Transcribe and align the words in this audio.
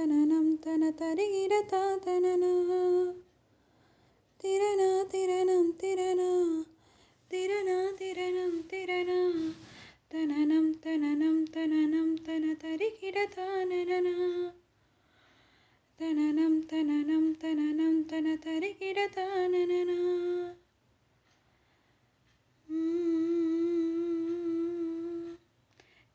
தனனம் 0.00 0.52
தன 0.56 0.82
தருகிட 0.98 1.54
தாத்தனனா 1.70 2.52
திறனா 4.40 4.86
திறனம் 5.10 5.72
திறனா 5.80 6.28
திறனா 7.30 7.76
திறனம் 7.98 8.56
திறனா 8.70 9.18
தனனம் 10.08 10.70
தனனம் 10.84 11.42
தனனம் 11.50 12.14
தன 12.22 12.54
தருகிட 12.62 13.26
தானனா 13.36 14.14
தனனம் 15.98 16.58
தனனம் 16.66 17.30
தனனம் 17.36 18.00
தன 18.04 18.36
தருகிட 18.38 19.06
தானனா 19.14 20.00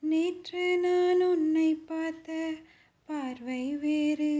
நேற்று 0.03 0.65
நான் 0.81 1.21
உன்னை 1.25 1.69
பார்த்த 1.87 2.34
பார்வை 3.34 3.62
வேறு 3.74 4.33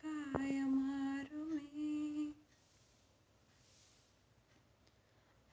காயமாறுமே 0.00 1.92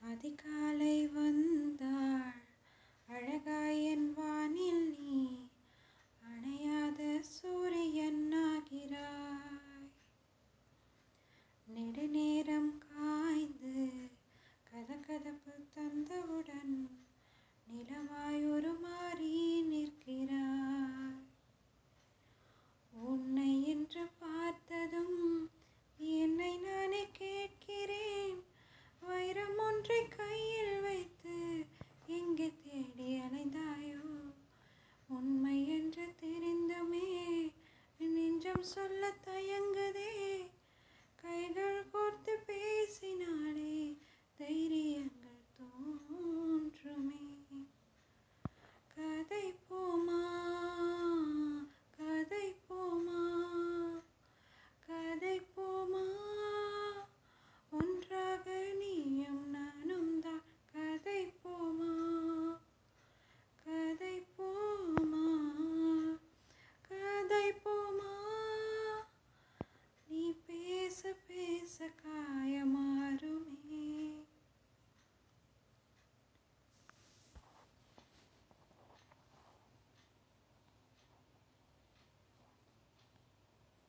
அதிகாலை 0.02 0.96
வந்தாள் 1.14 2.38
அழகாய் 3.08 3.80
என் 3.84 4.08
வானில் 4.14 4.86
நீ 4.94 5.18
அணையாத 6.22 7.00
சூரியன் 7.32 8.24
ஆகிறாய் 8.44 9.88
நெடுநே 11.66 12.21
ஒன்றை 29.82 30.08
கையில் 30.08 30.80
வைத்து 30.80 31.64
எங்கே 32.06 32.52
தேடி 32.64 33.20
அலைந்தாயோ? 33.20 34.00
உண்மை 35.08 35.68
என்று 35.68 36.14
தெரிந்துமே 36.20 37.52
நெஞ்சம் 37.98 38.62
சொல்ல 38.62 39.12
தயங்குதே. 39.24 40.21